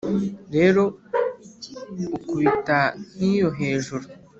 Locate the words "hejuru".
3.59-4.05